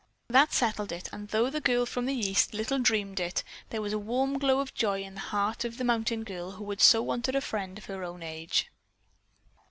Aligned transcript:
That 0.29 0.51
settled 0.51 0.91
it 0.91 1.09
and 1.13 1.27
though 1.27 1.51
the 1.51 1.61
girl 1.61 1.85
from 1.85 2.07
the 2.07 2.15
East 2.15 2.55
little 2.55 2.79
dreamed 2.79 3.19
it, 3.19 3.43
there 3.69 3.83
was 3.83 3.93
a 3.93 3.99
warm 3.99 4.39
glow 4.39 4.59
of 4.59 4.73
joy 4.73 5.03
in 5.03 5.13
the 5.13 5.19
heart 5.19 5.63
of 5.63 5.77
the 5.77 5.83
mountain 5.83 6.23
girl 6.23 6.53
who 6.53 6.67
had 6.71 6.81
so 6.81 7.03
wanted 7.03 7.35
a 7.35 7.39
friend 7.41 7.77
of 7.77 7.85
her 7.85 8.03
own 8.03 8.23
age. 8.23 8.71